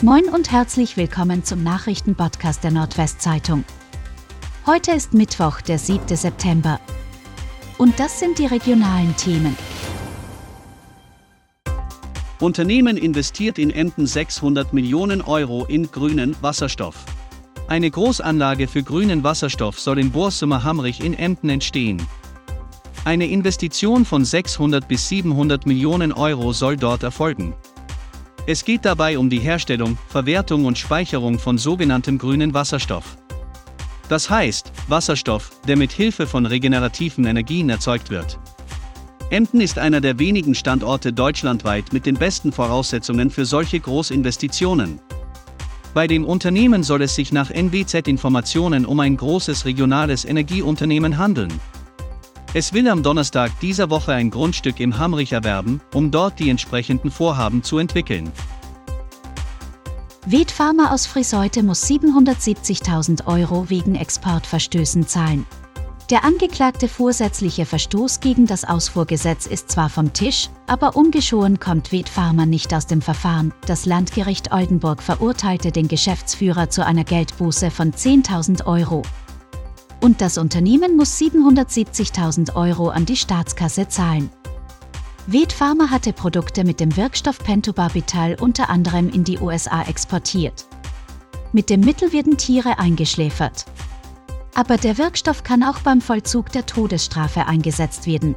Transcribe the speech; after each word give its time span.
Moin 0.00 0.28
und 0.28 0.52
herzlich 0.52 0.96
willkommen 0.96 1.42
zum 1.42 1.64
Nachrichtenpodcast 1.64 2.62
der 2.62 2.70
Nordwestzeitung. 2.70 3.64
Heute 4.64 4.92
ist 4.92 5.12
Mittwoch, 5.12 5.60
der 5.60 5.80
7. 5.80 6.16
September. 6.16 6.78
Und 7.78 7.98
das 7.98 8.20
sind 8.20 8.38
die 8.38 8.46
regionalen 8.46 9.16
Themen. 9.16 9.56
Unternehmen 12.38 12.96
investiert 12.96 13.58
in 13.58 13.70
Emden 13.70 14.06
600 14.06 14.72
Millionen 14.72 15.20
Euro 15.20 15.64
in 15.64 15.90
grünen 15.90 16.36
Wasserstoff. 16.42 17.04
Eine 17.66 17.90
Großanlage 17.90 18.68
für 18.68 18.84
grünen 18.84 19.24
Wasserstoff 19.24 19.80
soll 19.80 19.98
in 19.98 20.12
Borsummer 20.12 20.62
Hamrich 20.62 21.02
in 21.02 21.14
Emden 21.14 21.50
entstehen. 21.50 22.00
Eine 23.04 23.26
Investition 23.26 24.04
von 24.04 24.24
600 24.24 24.86
bis 24.86 25.08
700 25.08 25.66
Millionen 25.66 26.12
Euro 26.12 26.52
soll 26.52 26.76
dort 26.76 27.02
erfolgen. 27.02 27.52
Es 28.50 28.64
geht 28.64 28.86
dabei 28.86 29.18
um 29.18 29.28
die 29.28 29.40
Herstellung, 29.40 29.98
Verwertung 30.08 30.64
und 30.64 30.78
Speicherung 30.78 31.38
von 31.38 31.58
sogenanntem 31.58 32.16
grünen 32.16 32.54
Wasserstoff. 32.54 33.18
Das 34.08 34.30
heißt, 34.30 34.72
Wasserstoff, 34.86 35.50
der 35.68 35.76
mit 35.76 35.92
Hilfe 35.92 36.26
von 36.26 36.46
regenerativen 36.46 37.26
Energien 37.26 37.68
erzeugt 37.68 38.08
wird. 38.08 38.38
Emden 39.28 39.60
ist 39.60 39.78
einer 39.78 40.00
der 40.00 40.18
wenigen 40.18 40.54
Standorte 40.54 41.12
deutschlandweit 41.12 41.92
mit 41.92 42.06
den 42.06 42.14
besten 42.14 42.50
Voraussetzungen 42.50 43.28
für 43.28 43.44
solche 43.44 43.80
Großinvestitionen. 43.80 44.98
Bei 45.92 46.06
dem 46.06 46.24
Unternehmen 46.24 46.82
soll 46.84 47.02
es 47.02 47.14
sich 47.14 47.32
nach 47.32 47.50
NWZ-Informationen 47.50 48.86
um 48.86 48.98
ein 49.00 49.18
großes 49.18 49.66
regionales 49.66 50.24
Energieunternehmen 50.24 51.18
handeln. 51.18 51.52
Es 52.54 52.72
will 52.72 52.88
am 52.88 53.02
Donnerstag 53.02 53.60
dieser 53.60 53.90
Woche 53.90 54.14
ein 54.14 54.30
Grundstück 54.30 54.80
im 54.80 54.96
Hamrich 54.96 55.32
erwerben, 55.32 55.82
um 55.92 56.10
dort 56.10 56.38
die 56.38 56.48
entsprechenden 56.48 57.10
Vorhaben 57.10 57.62
zu 57.62 57.76
entwickeln. 57.76 58.32
Pharma 60.50 60.90
aus 60.92 61.06
Friseute 61.06 61.62
muss 61.62 61.84
770.000 61.84 63.26
Euro 63.26 63.68
wegen 63.68 63.96
Exportverstößen 63.96 65.06
zahlen. 65.06 65.46
Der 66.08 66.24
angeklagte 66.24 66.88
vorsätzliche 66.88 67.66
Verstoß 67.66 68.20
gegen 68.20 68.46
das 68.46 68.64
Ausfuhrgesetz 68.64 69.44
ist 69.44 69.70
zwar 69.70 69.90
vom 69.90 70.14
Tisch, 70.14 70.48
aber 70.66 70.96
ungeschoren 70.96 71.60
kommt 71.60 71.92
Pharma 72.08 72.46
nicht 72.46 72.72
aus 72.72 72.86
dem 72.86 73.02
Verfahren. 73.02 73.52
Das 73.66 73.84
Landgericht 73.84 74.52
Oldenburg 74.52 75.02
verurteilte 75.02 75.70
den 75.70 75.86
Geschäftsführer 75.86 76.70
zu 76.70 76.82
einer 76.84 77.04
Geldbuße 77.04 77.70
von 77.70 77.92
10.000 77.92 78.64
Euro 78.64 79.02
und 80.00 80.20
das 80.20 80.38
Unternehmen 80.38 80.96
muss 80.96 81.18
770.000 81.18 82.54
Euro 82.54 82.88
an 82.88 83.06
die 83.06 83.16
Staatskasse 83.16 83.88
zahlen. 83.88 84.30
Ved 85.26 85.52
Pharma 85.52 85.90
hatte 85.90 86.12
Produkte 86.12 86.64
mit 86.64 86.80
dem 86.80 86.96
Wirkstoff 86.96 87.38
Pentobarbital 87.38 88.36
unter 88.40 88.70
anderem 88.70 89.10
in 89.10 89.24
die 89.24 89.38
USA 89.38 89.82
exportiert. 89.82 90.66
Mit 91.52 91.70
dem 91.70 91.80
Mittel 91.80 92.12
werden 92.12 92.36
Tiere 92.36 92.78
eingeschläfert. 92.78 93.66
Aber 94.54 94.76
der 94.76 94.98
Wirkstoff 94.98 95.42
kann 95.42 95.62
auch 95.62 95.80
beim 95.80 96.00
Vollzug 96.00 96.50
der 96.52 96.64
Todesstrafe 96.66 97.46
eingesetzt 97.46 98.06
werden. 98.06 98.36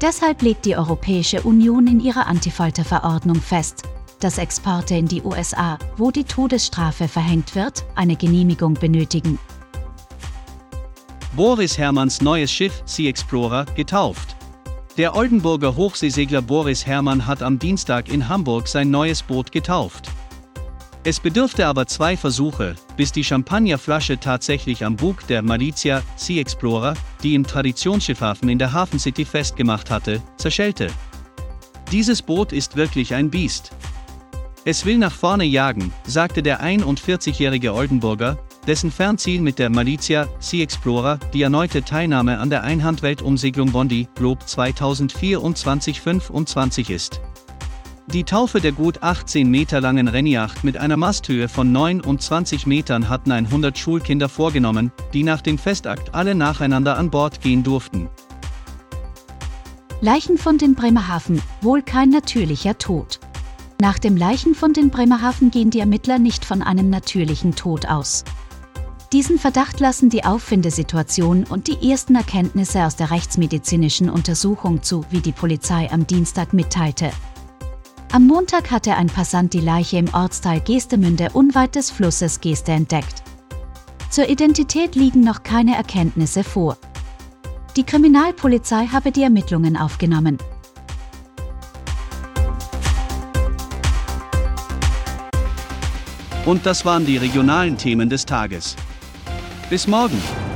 Deshalb 0.00 0.42
legt 0.42 0.64
die 0.64 0.76
Europäische 0.76 1.42
Union 1.42 1.88
in 1.88 2.00
ihrer 2.00 2.26
Antifolterverordnung 2.28 3.40
fest, 3.40 3.82
dass 4.20 4.38
Exporte 4.38 4.94
in 4.94 5.06
die 5.06 5.22
USA, 5.22 5.78
wo 5.96 6.12
die 6.12 6.24
Todesstrafe 6.24 7.08
verhängt 7.08 7.54
wird, 7.56 7.84
eine 7.96 8.14
Genehmigung 8.14 8.74
benötigen. 8.74 9.38
Boris 11.36 11.76
Hermanns 11.76 12.22
neues 12.22 12.50
Schiff 12.50 12.82
Sea 12.86 13.08
Explorer 13.08 13.66
getauft. 13.76 14.34
Der 14.96 15.14
Oldenburger 15.14 15.76
Hochseesegler 15.76 16.42
Boris 16.42 16.86
Hermann 16.86 17.26
hat 17.26 17.42
am 17.42 17.58
Dienstag 17.58 18.08
in 18.08 18.28
Hamburg 18.28 18.66
sein 18.66 18.90
neues 18.90 19.22
Boot 19.22 19.52
getauft. 19.52 20.10
Es 21.04 21.20
bedurfte 21.20 21.66
aber 21.66 21.86
zwei 21.86 22.16
Versuche, 22.16 22.74
bis 22.96 23.12
die 23.12 23.22
Champagnerflasche 23.22 24.18
tatsächlich 24.18 24.84
am 24.84 24.96
Bug 24.96 25.26
der 25.28 25.42
Malizia 25.42 26.02
Sea 26.16 26.40
Explorer, 26.40 26.94
die 27.22 27.34
im 27.34 27.46
Traditionsschiffhafen 27.46 28.48
in 28.48 28.58
der 28.58 28.72
Hafen 28.72 28.98
City 28.98 29.24
festgemacht 29.24 29.90
hatte, 29.90 30.22
zerschellte. 30.38 30.88
Dieses 31.92 32.22
Boot 32.22 32.52
ist 32.52 32.74
wirklich 32.74 33.14
ein 33.14 33.30
Biest. 33.30 33.70
Es 34.64 34.84
will 34.84 34.98
nach 34.98 35.12
vorne 35.12 35.44
jagen, 35.44 35.92
sagte 36.04 36.42
der 36.42 36.62
41-jährige 36.62 37.72
Oldenburger, 37.72 38.38
dessen 38.68 38.92
Fernziel 38.92 39.40
mit 39.40 39.58
der 39.58 39.70
Malizia 39.70 40.28
Sea 40.38 40.62
Explorer 40.62 41.18
die 41.32 41.42
erneute 41.42 41.82
Teilnahme 41.82 42.38
an 42.38 42.50
der 42.50 42.62
Einhandweltumsegelung 42.64 43.72
Bondi 43.72 44.06
Globe 44.14 44.44
2024-25 44.44 46.90
ist. 46.90 47.22
Die 48.12 48.24
Taufe 48.24 48.60
der 48.60 48.72
gut 48.72 49.02
18 49.02 49.50
Meter 49.50 49.80
langen 49.80 50.08
Rennjacht 50.08 50.64
mit 50.64 50.76
einer 50.76 50.98
Masthöhe 50.98 51.48
von 51.48 51.72
29 51.72 52.66
Metern 52.66 53.08
hatten 53.08 53.32
100 53.32 53.78
Schulkinder 53.78 54.28
vorgenommen, 54.28 54.92
die 55.14 55.24
nach 55.24 55.40
dem 55.40 55.56
Festakt 55.56 56.14
alle 56.14 56.34
nacheinander 56.34 56.98
an 56.98 57.08
Bord 57.10 57.40
gehen 57.40 57.62
durften. 57.62 58.10
Leichenfund 60.02 60.60
in 60.62 60.74
Bremerhaven, 60.74 61.40
wohl 61.62 61.80
kein 61.82 62.10
natürlicher 62.10 62.76
Tod. 62.76 63.18
Nach 63.80 63.98
dem 63.98 64.14
Leichenfund 64.16 64.76
in 64.76 64.90
Bremerhaven 64.90 65.50
gehen 65.50 65.70
die 65.70 65.80
Ermittler 65.80 66.18
nicht 66.18 66.44
von 66.44 66.60
einem 66.62 66.90
natürlichen 66.90 67.54
Tod 67.54 67.86
aus. 67.86 68.24
Diesen 69.12 69.38
Verdacht 69.38 69.80
lassen 69.80 70.10
die 70.10 70.24
Auffindesituation 70.24 71.44
und 71.44 71.66
die 71.66 71.90
ersten 71.90 72.14
Erkenntnisse 72.14 72.84
aus 72.84 72.94
der 72.94 73.10
rechtsmedizinischen 73.10 74.10
Untersuchung 74.10 74.82
zu, 74.82 75.02
wie 75.08 75.20
die 75.20 75.32
Polizei 75.32 75.90
am 75.90 76.06
Dienstag 76.06 76.52
mitteilte. 76.52 77.10
Am 78.12 78.26
Montag 78.26 78.70
hatte 78.70 78.96
ein 78.96 79.06
Passant 79.06 79.54
die 79.54 79.60
Leiche 79.60 79.96
im 79.96 80.12
Ortsteil 80.12 80.60
Geestemünde 80.60 81.30
unweit 81.32 81.74
des 81.74 81.90
Flusses 81.90 82.40
Geeste 82.40 82.72
entdeckt. 82.72 83.22
Zur 84.10 84.28
Identität 84.28 84.94
liegen 84.94 85.20
noch 85.20 85.42
keine 85.42 85.74
Erkenntnisse 85.74 86.44
vor. 86.44 86.76
Die 87.76 87.84
Kriminalpolizei 87.84 88.88
habe 88.88 89.10
die 89.10 89.22
Ermittlungen 89.22 89.78
aufgenommen. 89.78 90.36
Und 96.44 96.66
das 96.66 96.84
waren 96.84 97.06
die 97.06 97.16
regionalen 97.16 97.78
Themen 97.78 98.10
des 98.10 98.26
Tages. 98.26 98.76
Bis 99.70 99.86
morgen. 99.86 100.47